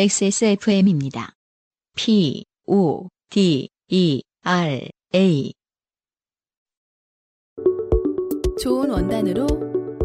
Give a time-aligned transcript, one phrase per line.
[0.00, 1.32] XSFM입니다.
[1.96, 5.52] P, O, D, E, R, A.
[8.62, 9.48] 좋은 원단으로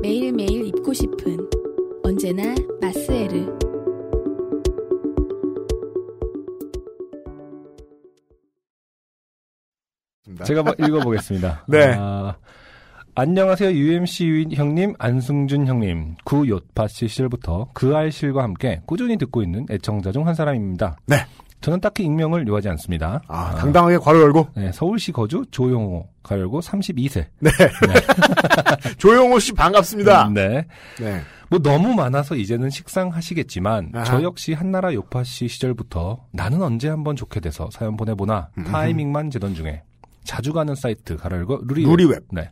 [0.02, 1.48] 매일매일 입고 싶은
[2.04, 3.56] 언제나 마스에르.
[10.44, 11.66] 제가 뭐 읽어보겠습니다.
[11.70, 11.94] 네.
[12.00, 12.36] 아,
[13.16, 13.72] 안녕하세요.
[13.72, 16.16] UMC 형님, 안승준 형님.
[16.24, 20.98] 구 요파시 시절부터 그 알 실과 함께 꾸준히 듣고 있는 애청자 중 한 사람입니다.
[21.06, 21.18] 네.
[21.62, 23.22] 저는 딱히 익명을 요하지 않습니다.
[23.28, 24.48] 아, 당당하게 괄호 열고.
[24.56, 27.26] 네, 서울시 거주 조용호 가열고 32세.
[27.40, 27.52] 네.
[28.98, 30.30] 조용호 씨 반갑습니다.
[30.34, 30.66] 네.
[31.00, 31.22] 네.
[31.50, 34.04] 뭐 너무 많아서 이제는 식상하시겠지만 아하.
[34.06, 38.64] 저 역시 한나라 요파시 시절부터 나는 언제 한번 좋게 돼서 사연 보내보나 음.
[38.64, 39.84] 타이밍만 재던 중에
[40.24, 41.90] 자주 가는 사이트 가로 열고 루리웹.
[41.90, 42.24] 누리웹.
[42.32, 42.50] 네.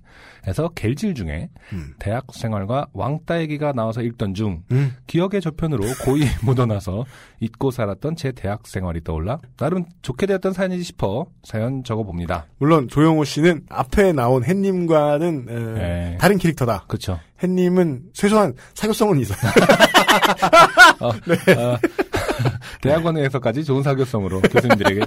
[0.47, 1.93] 에서 겔질 중에 음.
[1.99, 4.95] 대학 생활과 왕따 얘기가 나와서 읽던 중 음.
[5.05, 7.05] 기억의 저편으로 고이 묻어나서
[7.39, 12.47] 잊고 살았던 제 대학 생활이 떠올라 나름 좋게 되었던 사연이지 싶어 사연 적어봅니다.
[12.57, 16.17] 물론 조용호 씨는 앞에 나온 햇님과는 에, 네.
[16.19, 16.85] 다른 캐릭터다.
[16.87, 17.19] 그렇죠.
[17.43, 19.37] 햇님은 최소한 사교성은 있어요.
[21.01, 21.11] 어,
[22.81, 25.01] 대학원에서까지 좋은 사교성으로 교수님들에게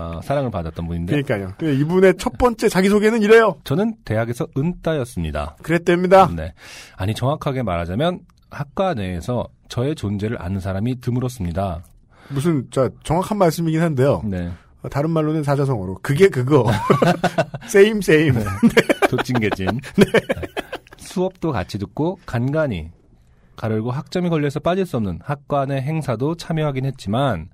[0.00, 1.54] 어, 사랑을 받았던 분인데 그러니까요.
[1.58, 3.56] 근데 이분의 첫 번째 자기소개는 이래요.
[3.64, 5.56] 저는 대학에서 은따였습니다.
[5.62, 6.30] 그랬답니다.
[6.34, 6.52] 네.
[6.96, 11.82] 아니 정확하게 말하자면 학과 내에서 저의 존재를 아는 사람이 드물었습니다.
[12.30, 14.22] 무슨 저 정확한 말씀이긴 한데요.
[14.24, 14.50] 네.
[14.82, 16.70] 어, 다른 말로는 사자성어로 그게 그거.
[17.68, 18.34] 세임 세임.
[19.10, 19.66] 도찐개진.
[19.66, 20.04] 네.
[20.98, 22.90] 수업도 같이 듣고 간간히
[23.56, 27.48] 가르고 학점이 걸려서 빠질 수 없는 학과 내 행사도 참여하긴 했지만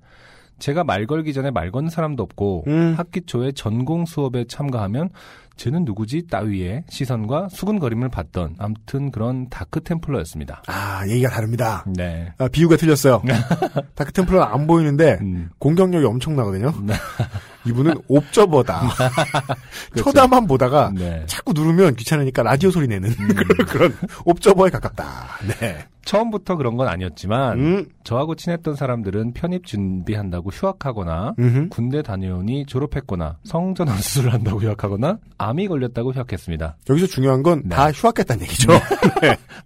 [0.59, 2.93] 제가 말 걸기 전에 말 거는 사람도 없고 음.
[2.97, 5.09] 학기 초에 전공 수업에 참가하면
[5.57, 10.63] 쟤는 누구지 따위의 시선과 수근거림을 받던 암튼 그런 다크 템플러였습니다.
[10.67, 11.85] 아 얘기가 다릅니다.
[11.95, 12.33] 네.
[12.37, 13.21] 아, 비유가 틀렸어요.
[13.95, 15.49] 다크 템플러는 안 보이는데 음.
[15.59, 16.73] 공격력이 엄청나거든요.
[17.65, 17.71] 네.
[17.71, 18.81] 이분은 옵저버다.
[19.91, 20.11] 그렇죠.
[20.11, 21.23] 쳐다만 보다가 네.
[21.27, 25.27] 자꾸 누르면 귀찮으니까 라디오 소리 내는 그런, 그런 옵저버에 가깝다.
[25.59, 25.85] 네.
[26.05, 31.69] 처음부터 그런 건 아니었지만 음, 저하고 친했던 사람들은 편입 준비한다고 휴학하거나 음흠.
[31.69, 36.77] 군대 다녀오니 졸업했거나 성전환 수술을 한다고 휴학하거나 암이 걸렸다고 휴학했습니다.
[36.89, 37.75] 여기서 중요한 건 네.
[37.75, 38.71] 다 휴학했다는 얘기죠.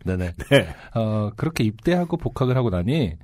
[0.05, 0.33] 네네.
[0.49, 0.67] 네.
[0.95, 3.15] 어, 그렇게 입대하고 복학을 하고 나니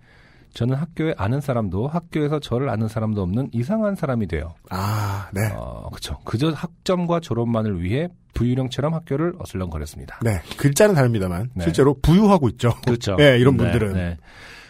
[0.56, 4.56] 저는 학교에 아는 사람도 학교에서 저를 아는 사람도 없는 이상한 사람이 돼요.
[4.70, 5.42] 아, 네.
[5.54, 6.18] 어, 그쵸.
[6.24, 10.18] 그저 학점과 졸업만을 위해 부유령처럼 학교를 어슬렁거렸습니다.
[10.24, 10.42] 네.
[10.58, 11.64] 글자는 다릅니다만 네.
[11.66, 12.74] 실제로 부유하고 있죠.
[12.86, 13.16] 그렇죠.
[13.20, 13.94] 네, 이런 네, 분들은.
[13.94, 14.18] 네.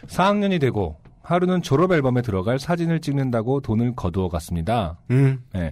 [0.07, 4.97] 4학년이 되고 하루는 졸업 앨범에 들어갈 사진을 찍는다고 돈을 거두어 갔습니다.
[5.11, 5.39] 음.
[5.53, 5.71] 네.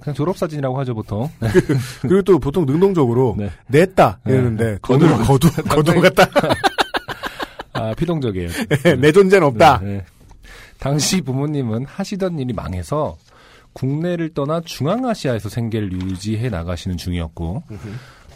[0.00, 1.28] 그냥 졸업 사진이라고 하죠 보통.
[1.40, 1.48] 네.
[2.02, 3.50] 그리고 또 보통 능동적으로 네.
[3.66, 4.32] 냈다 네.
[4.32, 6.24] 이러는데 거두- 돈을 거두 거두 갔다.
[7.88, 8.48] 아 피동적이에요.
[9.00, 9.78] 내 존재는 없다.
[9.78, 10.04] 네, 네.
[10.78, 13.16] 당시 부모님은 하시던 일이 망해서
[13.72, 17.62] 국내를 떠나 중앙아시아에서 생계를 유지해 나가시는 중이었고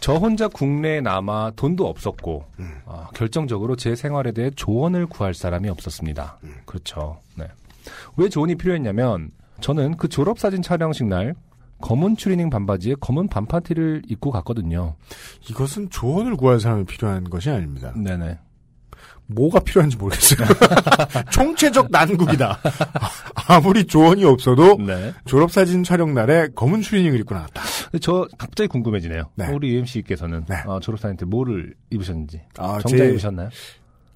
[0.01, 2.73] 저 혼자 국내에 남아 돈도 없었고 음.
[2.87, 6.39] 아, 결정적으로 제 생활에 대해 조언을 구할 사람이 없었습니다.
[6.43, 6.55] 음.
[6.65, 7.19] 그렇죠.
[7.37, 7.47] 네.
[8.17, 9.31] 왜 조언이 필요했냐면
[9.61, 11.35] 저는 그 졸업사진 촬영식 날
[11.81, 14.95] 검은 추리닝 반바지에 검은 반파티를 입고 갔거든요.
[15.49, 17.93] 이것은 조언을 구할 사람이 필요한 것이 아닙니다.
[17.97, 18.39] 네네.
[19.27, 20.47] 뭐가 필요한지 모르겠어요.
[21.33, 22.59] 총체적 난국이다.
[23.47, 25.13] 아무리 조언이 없어도 네.
[25.25, 27.63] 졸업사진 촬영 날에 검은 추리닝을 입고 나왔다.
[28.01, 29.31] 저 갑자기 궁금해지네요.
[29.37, 29.49] 네.
[29.53, 30.57] 우리 UMC께서는 네.
[30.67, 33.49] 어, 졸업사진 때 뭐를 입으셨는지 아, 정장 제- 입으셨나요?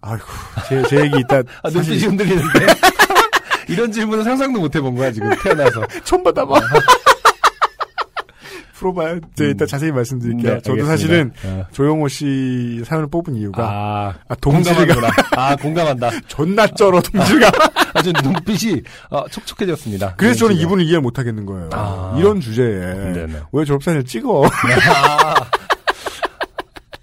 [0.02, 0.24] 아이고,
[0.68, 2.66] 제, 제 얘기 이따 아, 사실 눈빛이 흔들리는데
[3.68, 5.84] 이런 질문은 상상도 못 해본 거야 지금 태어나서.
[6.04, 6.54] 처음 받아봐.
[8.76, 9.20] 풀어봐요.
[9.34, 10.54] 제가 이따 자세히 말씀드릴게요.
[10.54, 10.84] 네, 저도.
[10.84, 11.64] 사실은 어.
[11.72, 15.08] 조용호 씨 사연을 뽑은 이유가 아, 아, 동지가 공감하는구나.
[15.36, 16.10] 아 공감한다.
[16.28, 17.50] 존나 쩔어 동지가.
[17.94, 20.14] 아 주 눈빛이 어, 촉촉해졌습니다.
[20.16, 20.66] 그래서 저는 지금.
[20.68, 21.70] 이분을 이해 못 하겠는 거예요.
[21.72, 22.14] 아.
[22.18, 23.40] 이런 주제에 네네.
[23.52, 24.44] 왜 졸업사진을 찍어?
[24.44, 25.34] 아,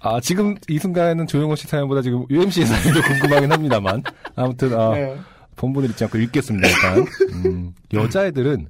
[0.00, 4.02] 아, 지금 이 순간에는 조용호 씨 사연보다 지금 UMC의 사연이 더 궁금하긴 합니다만
[4.36, 5.16] 아무튼 어, 네.
[5.56, 7.06] 본분을 잊지 않고 읽겠습니다 일단.
[7.44, 8.66] 음, 여자애들은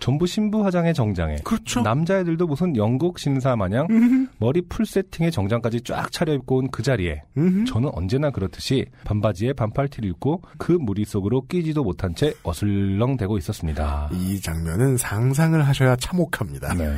[0.00, 1.80] 전부 신부 화장의 정장에 그렇죠.
[1.82, 3.88] 남자애들도 무슨 영국 신사 마냥
[4.38, 7.64] 머리 풀 세팅에 정장까지 쫙 차려입고 온 그 자리에 음흠.
[7.64, 14.10] 저는 언제나 그렇듯이 반바지에 반팔티를 입고 그 무리 속으로 끼지도 못한 채 어슬렁대고 있었습니다.
[14.12, 16.74] 이 장면은 상상을 하셔야 참혹합니다.
[16.74, 16.96] 네.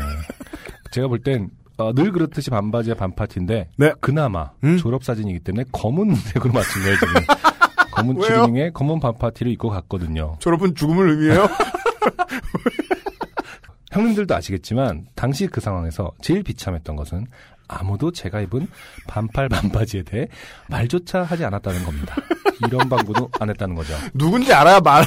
[0.90, 1.48] 제가 볼땐
[1.78, 3.92] 어, 늘 그렇듯이 반바지에 반팔티인데 네.
[4.00, 4.76] 그나마 음?
[4.76, 7.14] 졸업 사진이기 때문에 검은색으로 맞춘 거예요 지금.
[8.00, 8.20] 검은?
[8.20, 10.36] 추리닝에 검은 반팔티를 입고 갔거든요.
[10.40, 11.48] 졸업은 죽음을 의미해요?
[13.92, 17.26] 형님들도 아시겠지만 당시 그 상황에서 제일 비참했던 것은
[17.68, 18.68] 아무도 제가 입은
[19.06, 20.26] 반팔 반바지에 대해
[20.68, 22.14] 말조차 하지 않았다는 겁니다.
[22.66, 23.94] 이런 방구도 안 했다는 거죠.
[24.14, 25.04] 누군지 알아야 말.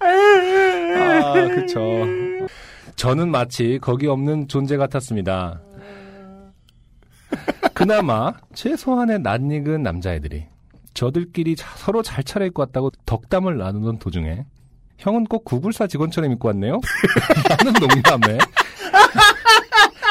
[0.00, 1.80] 아, 그쵸.
[2.96, 5.60] 저는 마치 거기 없는 존재 같았습니다.
[7.86, 10.46] 그나마 최소한의 낯익은 남자애들이
[10.94, 14.44] 저들끼리 자- 서로 잘 차려입고 왔다고 덕담을 나누던 도중에
[14.98, 16.80] 형은 꼭 구글사 직원처럼 입고 왔네요?
[17.58, 18.38] 라는 농담에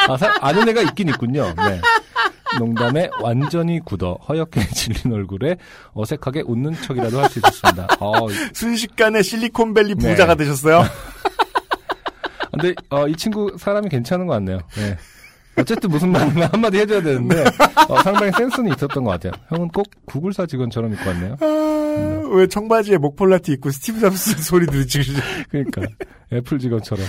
[0.10, 1.54] 아, 사- 아는 애가 있긴 있군요.
[1.56, 1.80] 네.
[2.60, 5.56] 농담에 완전히 굳어 허옇게 질린 얼굴에
[5.94, 7.88] 어색하게 웃는 척이라도 할 수 있었습니다.
[8.02, 8.12] 어,
[8.54, 10.10] 순식간에 실리콘밸리 네.
[10.10, 10.84] 부자가 되셨어요?
[12.52, 14.60] 근데 어, 이 친구 사람이 괜찮은 것 같네요.
[14.76, 14.98] 네.
[15.58, 16.22] 어쨌든 무슨 말
[16.52, 17.44] 한마디 해줘야 되는데
[17.90, 19.34] 어, 상당히 센스는 있었던 것 같아요.
[19.50, 21.36] 형은 꼭 구글사 직원처럼 입고 왔네요.
[21.42, 25.14] 아, 왜 청바지에 목폴라티 입고 스티브 잡스 소리 들으시지?
[25.50, 25.82] 그러니까
[26.32, 27.06] 애플 직원처럼.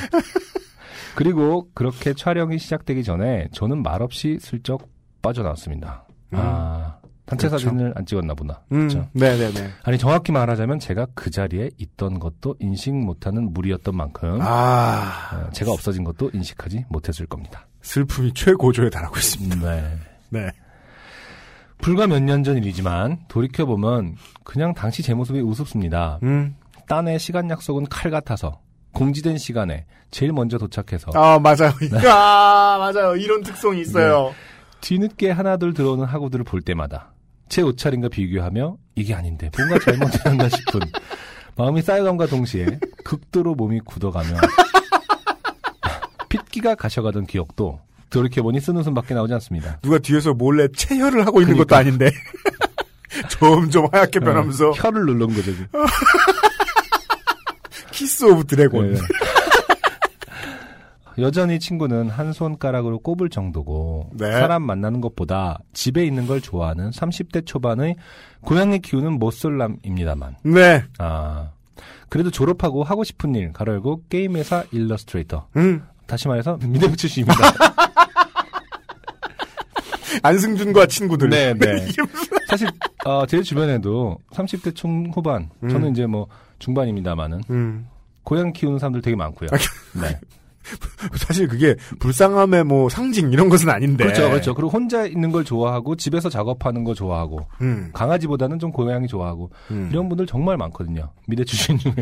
[1.14, 4.88] 그리고 그렇게 촬영이 시작되기 전에 저는 말없이 슬쩍
[5.20, 6.06] 빠져나왔습니다.
[6.32, 7.66] 아 단체 그렇죠.
[7.68, 8.60] 사진을 안 찍었나 보나.
[8.72, 9.08] 음, 그렇죠.
[9.12, 9.70] 네네네.
[9.84, 15.70] 아니 정확히 말하자면 제가 그 자리에 있던 것도 인식 못하는 무리였던 만큼 아, 어, 제가
[15.72, 17.66] 없어진 것도 인식하지 못했을 겁니다.
[17.82, 19.56] 슬픔이 최고조에 달하고 있습니다.
[19.60, 19.96] 네.
[20.30, 20.50] 네.
[21.78, 26.18] 불과 몇 년 전 일이지만 돌이켜 보면 그냥 당시 제 모습이 우습습니다.
[26.22, 26.54] 음.
[26.88, 28.60] 딴의 시간 약속은 칼 같아서
[28.92, 31.72] 공지된 시간에 제일 먼저 도착해서 아, 맞아요.
[32.08, 33.16] 아, 맞아요.
[33.16, 34.32] 이런 특성이 있어요.
[34.80, 37.11] 뒤늦게 하나둘 들어오는 학우들을 볼 때마다
[37.48, 40.80] 제 옷차림과 비교하며 이게 아닌데 뭔가 잘못했나 싶은
[41.56, 44.36] 마음이 쌓여감과 동시에 극도로 몸이 굳어가며
[46.28, 47.80] 핏기가 가셔가던 기억도
[48.10, 49.78] 돌이켜보니 쓰는 숨밖에 나오지 않습니다.
[49.82, 52.10] 누가 뒤에서 몰래 체혈을 하고 있는 것도 아닌데.
[53.28, 55.52] 점점 하얗게 변하면서 어, 혀를 누른 거죠.
[57.90, 58.94] 키스 오브 드래곤.
[58.94, 59.00] 네.
[61.18, 64.30] 여전히 친구는 한 손가락으로 꼽을 정도고 네.
[64.32, 67.96] 사람 만나는 것보다 집에 있는 걸 좋아하는 30대 초반의
[68.40, 70.84] 고양이 키우는 모솔남입니다만 네.
[70.98, 71.50] 아
[72.08, 75.82] 그래도 졸업하고 하고 싶은 일 가로 열고 게임 회사 일러스트레이터 음.
[76.06, 77.38] 다시 말해서 미대부 출신입니다.
[80.22, 81.30] 안승준과 친구들.
[81.30, 81.88] 네, 네.
[82.48, 82.68] 사실
[83.04, 85.68] 어, 제 주변에도 30대 중후반 음.
[85.68, 86.26] 저는 이제 뭐
[86.58, 87.88] 중반입니다만은 음.
[88.22, 89.48] 고양이 키우는 사람들 되게 많고요.
[90.00, 90.18] 네.
[91.16, 94.04] 사실 그게 불쌍함의 뭐 상징 이런 것은 아닌데.
[94.04, 94.54] 그렇죠, 그렇죠.
[94.54, 97.90] 그리고 혼자 있는 걸 좋아하고 집에서 작업하는 거 좋아하고 음.
[97.92, 99.88] 강아지보다는 좀 고양이 좋아하고 음.
[99.92, 101.10] 이런 분들 정말 많거든요.
[101.26, 101.94] 미대 출신 중에.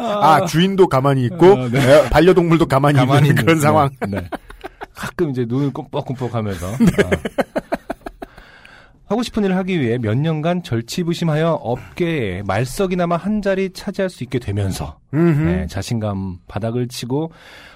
[0.00, 1.78] 아, 주인도 가만히 있고 어, 네.
[1.78, 3.90] 에, 반려동물도 가만히, 있는 그런 네, 상황.
[4.08, 4.28] 네.
[4.94, 6.86] 가끔 이제 눈을 꼼뻑꼼뻑하면서 네.
[7.04, 7.10] 아.
[9.06, 14.38] 하고 싶은 일을 하기 위해 몇 년간 절치부심하여 업계에 말석이나마 한 자리 차지할 수 있게
[14.38, 14.98] 되면서.
[15.10, 17.32] 네, 자신감 바닥을 치고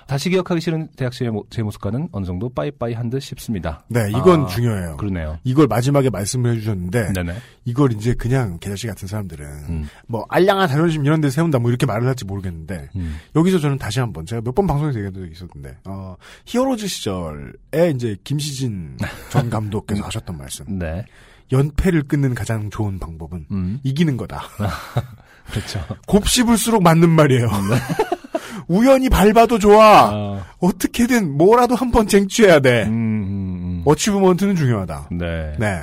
[0.06, 3.84] 다시 기억하기 싫은 대학생의 모- 제 모습과는 어느 정도 빠이빠이 한 듯 싶습니다.
[3.88, 4.96] 네, 이건 아, 중요해요.
[4.98, 5.38] 그러네요.
[5.44, 7.34] 이걸 마지막에 말씀을 해주셨는데 네네.
[7.64, 11.86] 이걸 이제 그냥 개자씨 같은 사람들은 음, 뭐 알량한 자존심 이런 데 세운다 뭐 이렇게
[11.86, 13.16] 말을 할지 모르겠는데 음.
[13.34, 18.16] 여기서 저는 다시 한번 제가 몇 번 방송에서 얘기한 적이 있었는데 어, 히어로즈 시절에 이제
[18.24, 18.96] 김시진
[19.30, 21.04] 전 감독께서 하셨던 말씀 네.
[21.50, 23.80] 연패를 끊는 가장 좋은 방법은 음.
[23.82, 24.42] 이기는 거다.
[25.50, 25.80] 그렇죠.
[26.06, 27.48] 곱씹을수록 맞는 말이에요.
[28.68, 30.10] 우연히 밟아도 좋아.
[30.10, 32.84] 아, 어떻게든 뭐라도 한 번 쟁취해야 돼.
[32.84, 35.08] 음, 음, 어치브먼트는 중요하다.
[35.12, 35.18] 음.
[35.18, 35.52] 네.
[35.58, 35.80] 네.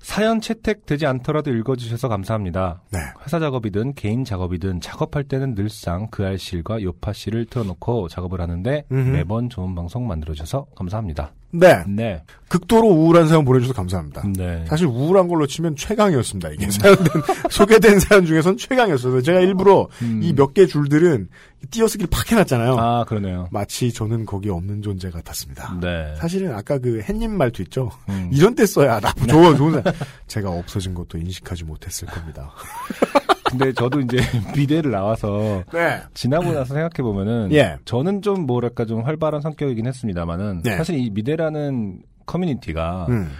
[0.00, 2.80] 사연 채택되지 않더라도 읽어주셔서 감사합니다.
[2.90, 2.98] 네.
[3.24, 9.10] 회사 작업이든 개인 작업이든 작업할 때는 늘상 그 알실과 요파 씨를 틀어놓고 작업을 하는데 음흠.
[9.10, 11.32] 매번 좋은 방송 만들어주셔서 감사합니다.
[11.52, 11.84] 네.
[11.86, 12.22] 네.
[12.48, 14.24] 극도로 우울한 사연 보내주셔서 감사합니다.
[14.36, 14.64] 네.
[14.68, 16.50] 사실 우울한 걸로 치면 최강이었습니다.
[16.50, 17.06] 이게 사연된
[17.50, 19.22] 소개된 사연 중에선 최강이었어요.
[19.22, 20.20] 제가 일부러 음.
[20.22, 21.28] 이몇 개 줄들은
[21.70, 22.76] 띄어쓰기를 팍 해놨잖아요.
[22.78, 23.48] 아, 그러네요.
[23.52, 25.78] 마치 저는 거기 없는 존재 같았습니다.
[25.80, 26.14] 네.
[26.16, 27.90] 사실은 아까 그 햇님 말도 있죠.
[28.08, 28.30] 음.
[28.32, 29.84] 이런 때 써야 나 좋은 좋은 사연.
[30.26, 32.50] 제가 없어진 것도 인식하지 못했을 겁니다.
[33.50, 34.18] 근데 저도 이제
[34.56, 36.00] 미대를 나와서 네.
[36.14, 37.76] 지나고 나서 생각해 보면은 예.
[37.84, 40.76] 저는 좀 뭐랄까 좀 활발한 성격이긴 했습니다만은 네.
[40.76, 43.30] 사실 이 미대라는 커뮤니티가 음.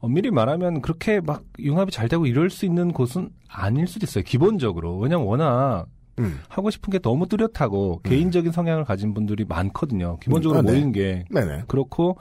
[0.00, 4.24] 엄밀히 말하면 그렇게 막 융합이 잘 되고 이럴 수 있는 곳은 아닐 수도 있어요.
[4.24, 5.86] 기본적으로 왜냐면 워낙
[6.18, 6.40] 음.
[6.48, 10.18] 하고 싶은 게 너무 뚜렷하고 개인적인 성향을 가진 분들이 많거든요.
[10.20, 10.78] 기본적으로 음, 아, 네.
[10.78, 11.64] 모인 게 네네.
[11.66, 12.16] 그렇고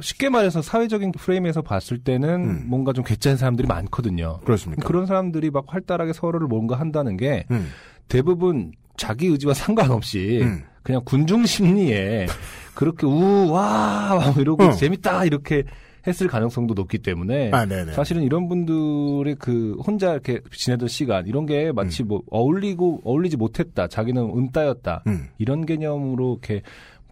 [0.00, 2.64] 쉽게 말해서 사회적인 프레임에서 봤을 때는 음.
[2.66, 4.40] 뭔가 좀 괴짜인 사람들이 많거든요.
[4.44, 4.86] 그렇습니까?
[4.86, 7.68] 그런 사람들이 막 활달하게 서로를 뭔가 한다는 게 음.
[8.08, 10.62] 대부분 자기 의지와 상관없이 음.
[10.82, 12.26] 그냥 군중 심리에
[12.74, 14.72] 그렇게 우와 이러고 어.
[14.72, 15.64] 재밌다 이렇게
[16.06, 17.66] 했을 가능성도 높기 때문에 아.
[17.92, 23.88] 사실은 이런 분들의 그 혼자 이렇게 지내던 시간 이런 게 마치 뭐 어울리고 어울리지 못했다
[23.88, 25.26] 자기는 은따였다 음.
[25.38, 26.62] 이런 개념으로 이렇게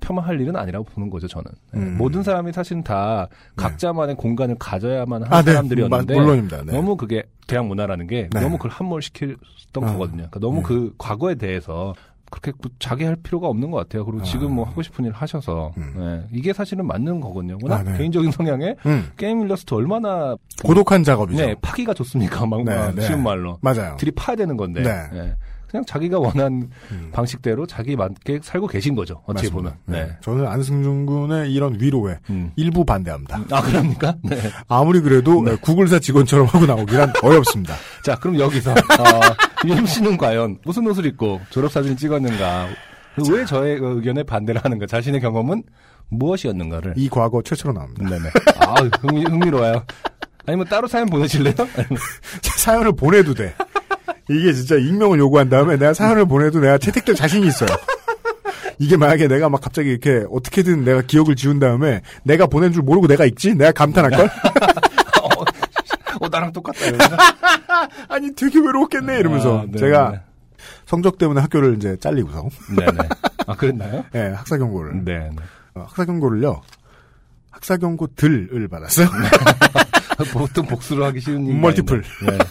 [0.01, 1.81] 폄하할 일은 아니라고 보는 거죠 저는 네.
[1.81, 1.97] 음.
[1.99, 5.53] 모든 사람이 사실은 다 각자만의 공간을 가져야만 한 아, 네.
[5.53, 6.63] 사람들이었는데 마- 물론입니다.
[6.65, 6.73] 네.
[6.73, 8.41] 너무 그게 대학 문화라는 게 네.
[8.41, 10.17] 너무 그걸 함몰시켰던 아, 거거든요.
[10.31, 10.63] 그러니까 너무 네.
[10.65, 11.95] 그 과거에 대해서
[12.29, 14.05] 그렇게 뭐 자기 할 필요가 없는 것 같아요.
[14.05, 15.95] 그리고 지금 뭐 하고 싶은 일 하셔서 음.
[15.97, 16.27] 네.
[16.33, 17.57] 이게 사실은 맞는 거거든요.
[17.63, 17.97] 워낙 아, 네.
[17.99, 19.09] 개인적인 성향에 음.
[19.17, 20.35] 게임 일러스트 얼마나
[20.65, 21.47] 고독한 작업이죠.
[21.47, 22.45] 네, 파기가 좋습니까?
[22.47, 23.03] 막 네, 막 네.
[23.03, 23.97] 쉬운 말로 맞아요.
[23.97, 25.35] 들이 파야 되는 건데 네.
[25.67, 25.71] 네.
[25.71, 27.11] 그냥 자기가 원한 음.
[27.13, 29.23] 방식대로 자기 맞게 살고 계신 거죠.
[29.27, 29.55] 어떻게 맞습니다.
[29.55, 29.75] 보면.
[29.87, 30.07] 네.
[30.07, 30.17] 네.
[30.23, 32.53] 저는 안승준 군의 이런 위로에 음.
[32.57, 33.41] 일부 반대합니다.
[33.51, 34.17] 아 그럽니까?
[34.23, 34.37] 네.
[34.69, 37.75] 아무리 그래도 구글사 직원처럼 하고 나오기란 어렵습니다.
[38.03, 42.69] 자, 그럼 여기서 어, 유임 씨는 과연 무슨 옷을 입고 졸업 사진을 찍었는가?
[43.31, 44.87] 왜 저의 그 의견에 반대를 하는가?
[44.87, 45.63] 자신의 경험은
[46.09, 46.95] 무엇이었는가를.
[46.97, 48.09] 이 과거 최초로 나옵니다.
[48.09, 48.29] 네네.
[48.61, 49.85] 아, 흥미, 흥미로워요.
[50.47, 51.55] 아니면 따로 사연 보내실래요?
[52.43, 53.55] 사연을 보내도 돼.
[54.29, 57.69] 이게 진짜 익명을 요구한 다음에 내가 사연을 보내도 내가 채택될 자신이 있어요.
[58.79, 63.07] 이게 만약에 내가 막 갑자기 이렇게 어떻게든 내가 기억을 지운 다음에 내가 보낸 줄 모르고
[63.07, 63.55] 내가 읽지?
[63.55, 64.29] 내가 감탄할걸?
[66.21, 66.79] 어, 나랑 똑같다.
[68.09, 69.79] 아니 되게 외로웠겠네 이러면서 아, 네네.
[69.79, 70.23] 제가
[70.87, 73.09] 성적 때문에 학교를 이제 잘리고서 네네.
[73.47, 74.05] 아, 그랬나요?
[74.15, 75.37] 예, 학사 경고를 네네.
[75.75, 76.63] 어, 학사 경고를요.
[77.51, 79.09] 학사 경고 들을 받았어요.
[80.33, 82.03] 보통 복수를 하기 쉬운 멀티플.
[82.27, 82.45] 아닌데.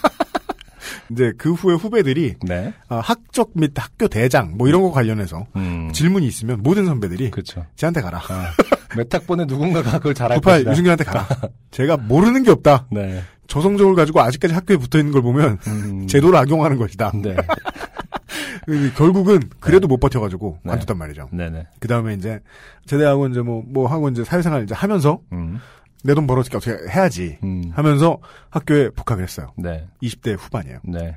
[1.10, 2.62] 이제 그 후에 후배들이 네.
[2.62, 2.74] 네.
[2.88, 5.90] 아, 학적 및 학교 대장 뭐 이런 거 관련해서 음.
[5.92, 7.64] 질문이 있으면 모든 선배들이 그렇죠.
[7.76, 8.18] 쟤한테 가라.
[8.18, 8.50] 아,
[8.96, 10.70] 몇 학번에 누군가가 그걸 잘할 98 것이다.
[10.72, 11.28] 유승균한테 가라.
[11.70, 12.86] 제가 모르는 게 없다.
[12.90, 13.22] 네.
[13.48, 16.06] 저 성적을 가지고 아직까지 학교에 붙어 있는 걸 보면 음.
[16.06, 17.12] 제도를 악용하는 것이다.
[17.22, 17.36] 네.
[18.66, 20.70] 그 결국은 그래도 못 버텨가지고 네.
[20.70, 21.28] 관뒀단 말이죠.
[21.32, 21.68] 네네.
[21.78, 22.40] 그 다음에 이제
[22.86, 25.60] 제대하고 이제 뭐, 뭐 하고 이제 사회생활 이제 하면서 음.
[26.06, 27.72] 내 돈 벌어지게 어떻게 해야지 음.
[27.74, 28.18] 하면서
[28.50, 29.52] 학교에 복학을 했어요.
[29.58, 29.86] 네.
[30.02, 30.78] 20대 후반이에요.
[30.84, 31.16] 네.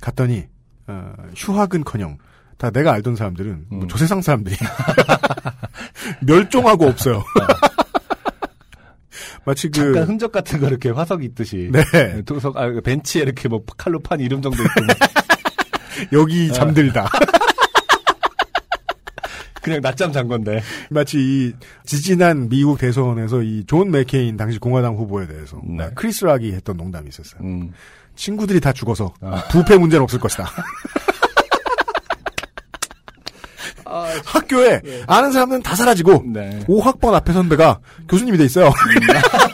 [0.00, 0.46] 갔더니
[0.88, 2.18] 어, 휴학은커녕
[2.58, 3.88] 다 내가 알던 사람들은 뭐 음.
[3.88, 4.56] 조세상 사람들이
[6.26, 7.22] 멸종하고 없어요.
[9.44, 11.70] 마치 그 잠깐 흔적 같은 거 이렇게 화석이 있듯이.
[11.72, 12.22] 네.
[12.22, 14.80] 도석, 아, 벤치에 이렇게 뭐 칼로 판 이름 정도 있고.
[14.84, 14.94] 뭐
[16.22, 17.08] 여기 잠들다.
[19.62, 20.60] 그냥 낮잠 잔 건데.
[20.90, 21.52] 마치 이
[21.86, 25.84] 지지난 미국 대선에서 이 존 맥케인 당시 공화당 후보에 대해서 네.
[25.84, 27.40] 아, 크리스 락이 했던 농담이 있었어요.
[27.42, 27.72] 음.
[28.16, 29.44] 친구들이 다 죽어서 아.
[29.50, 30.48] 부패 문제는 없을 것이다.
[34.24, 36.64] 학교에 아는 사람들은 다 사라지고 네.
[36.66, 37.78] 5학번 앞에 선배가
[38.08, 38.70] 교수님이 돼 있어요.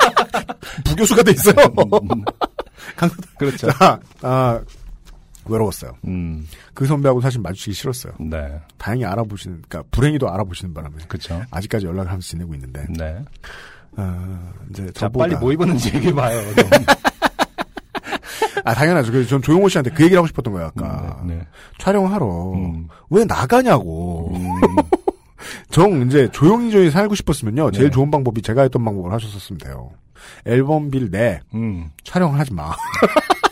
[0.87, 1.55] 부교수가 돼 있어요.
[2.97, 3.71] 강- 그렇죠.
[3.73, 4.61] 자, 아,
[5.49, 5.93] 외로웠어요.
[6.07, 6.47] 음.
[6.75, 8.15] 그 선배하고 사실 마주치기 싫었어요.
[8.21, 8.61] 네.
[8.77, 11.43] 다행히 알아보시는, 그러니까 불행히도 알아보시는 바람에 그렇죠.
[11.51, 13.25] 아직까지 연락을 하면서 지내고 있는데, 네.
[13.97, 16.41] 아, 이제 자, 빨리 뭐 입었는지 얘기해 봐요.
[18.65, 19.13] 아 당연하죠.
[19.13, 20.69] 그래서 전 조용호 씨한테 그 얘기를 하고 싶었던 거예요.
[20.69, 21.37] 아까 네.
[21.37, 21.47] 네.
[21.79, 22.89] 촬영하러 음.
[23.09, 24.35] 왜 나가냐고.
[24.35, 24.61] 음.
[25.71, 27.71] 정 이제 조용히 조용히 살고 싶었으면요.
[27.71, 27.91] 제일 네.
[27.91, 29.91] 좋은 방법이 제가 했던 방법을 하셨었으면 돼요.
[30.45, 31.91] 앨범빌 내 음.
[32.05, 32.75] 촬영을 하지 마.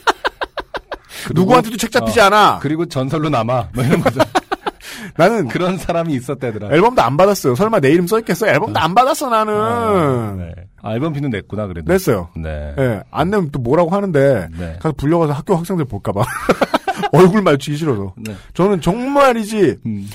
[1.26, 2.58] 그리고- 누구한테도 책 잡히지 어, 않아.
[2.60, 3.68] 그리고 전설로 남아.
[3.74, 4.20] 뭐 이런 거죠.
[5.16, 6.74] 나는 그런 사람이 있었대더라.
[6.74, 7.54] 앨범도 안 받았어요.
[7.54, 8.46] 설마 내 이름 써 있겠어?
[8.46, 9.54] 앨범도 안 받았어 나는.
[9.54, 10.52] 아, 네.
[10.82, 11.90] 아, 앨범 비는 냈구나, 그래도.
[11.90, 12.28] 냈어요.
[12.36, 12.74] 네.
[12.78, 14.76] 예, 안 내면 또 뭐라고 하는데 네.
[14.80, 16.22] 가서 불려가서 학교 학생들 볼까봐
[17.12, 18.14] 얼굴 마주치기 싫어서.
[18.18, 18.34] 네.
[18.54, 20.08] 저는 정말이지 음.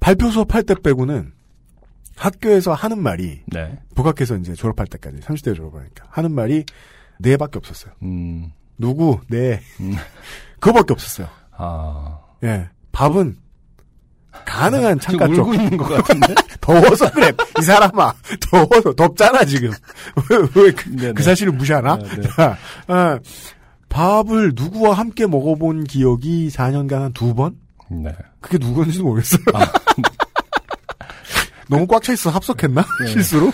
[0.00, 1.32] 발표 수업할 때 빼고는
[2.16, 3.78] 학교에서 하는 말이 네.
[3.94, 6.64] 복학해서 이제 졸업할 때까지 30대 졸업하니까 하는 말이
[7.18, 7.92] 네 밖에 없었어요.
[8.02, 8.50] 음.
[8.78, 9.94] 누구 네 음.
[10.60, 11.28] 그거밖에 없었어요.
[11.56, 12.18] 아.
[12.44, 13.36] 예 밥은
[14.44, 16.34] 가능한 창가 쪽 울고 있는 것 같은데?
[16.60, 18.12] 더워서 그래 이 사람아
[18.50, 19.70] 더워서 덥잖아 지금
[20.54, 21.22] 왜그 네네.
[21.22, 21.96] 사실을 무시하나?
[21.96, 22.28] 네, 네.
[22.88, 23.18] 아,
[23.88, 27.56] 밥을 누구와 함께 먹어본 기억이 4년간 한 두 번?
[27.90, 28.14] 네.
[28.40, 29.40] 그게 누구인지도 모르겠어요.
[29.54, 29.66] 아.
[31.68, 32.84] 너무 꽉 차 있어 합석했나?
[33.00, 33.06] 네.
[33.08, 33.50] 실수로?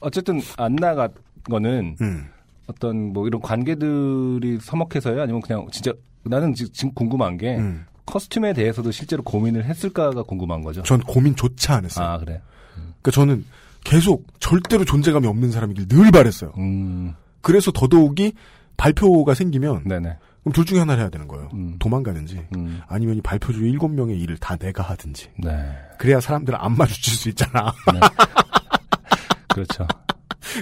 [0.00, 1.08] 어쨌든 안 나간
[1.48, 2.28] 거는 음.
[2.66, 5.20] 어떤 뭐 이런 관계들이 서먹해서요?
[5.22, 5.92] 아니면 그냥 진짜
[6.24, 7.84] 나는 지- 지금 궁금한 게 음.
[8.06, 10.82] 커스튬에 대해서도 실제로 고민을 했을까가 궁금한 거죠.
[10.82, 12.06] 전 고민조차 안 했어요.
[12.06, 12.40] 아, 그래.
[12.74, 13.44] 그러니까 저는
[13.84, 16.52] 계속 절대로 존재감이 없는 사람이길 늘 바랬어요.
[16.58, 17.14] 음.
[17.40, 18.32] 그래서 더더욱이
[18.76, 20.16] 발표가 생기면 네네.
[20.42, 21.48] 그럼 둘 중에 하나를 해야 되는 거예요.
[21.54, 21.76] 음.
[21.78, 22.80] 도망가든지 음.
[22.88, 25.30] 아니면 이 발표 중에 일곱 명의 일을 다 내가 하든지.
[25.38, 25.72] 네.
[25.98, 27.72] 그래야 사람들을 안 마주칠 수 있잖아.
[29.48, 29.86] 그렇죠.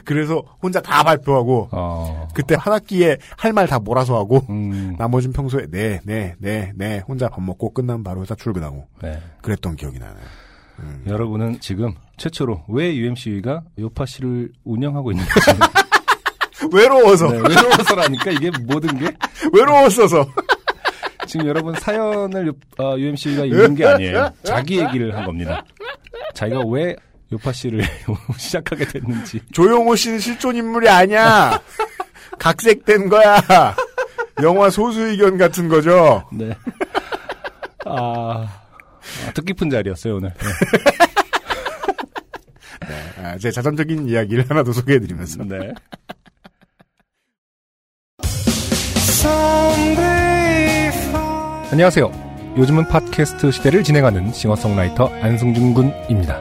[0.04, 2.28] 그래서 혼자 다 발표하고 어.
[2.35, 4.94] 그때 한 학기에 할 말 다 몰아서 하고 음.
[4.99, 9.20] 나머진 평소에 네, 네, 네, 네 혼자 밥 먹고 끝나면 바로 회사 출근하고 네.
[9.42, 10.25] 그랬던 기억이 나네요.
[11.06, 15.30] 여러분은 지금 최초로 왜 UMC가 요파 씨를 운영하고 있는지
[16.73, 19.11] 외로워서 네, 외로워서라니까 이게 모든 게
[19.52, 20.26] 외로웠어서
[21.26, 24.30] 지금 여러분 사연을 어, UMC가 읽는 게 아니에요.
[24.42, 25.64] 자기 얘기를 한 겁니다.
[26.35, 26.97] 자기가 왜
[27.32, 27.82] 요파 씨를
[28.37, 29.40] 시작하게 됐는지.
[29.52, 31.60] 조용호 씨는 실존 인물이 아니야.
[32.38, 33.40] 각색된 거야.
[34.42, 36.26] 영화 소수 의견 같은 거죠.
[36.32, 36.56] 네.
[37.87, 38.49] 아,
[39.26, 40.32] 아, 뜻깊은 자리였어요, 오늘.
[42.88, 43.22] 네.
[43.22, 45.44] 아, 제 자전적인 이야기를 하나 더 소개해드리면서.
[45.44, 45.72] 네.
[51.70, 52.54] 안녕하세요.
[52.56, 56.40] 요즘은 팟캐스트 시대를 진행하는 싱어송라이터 안승준 군입니다.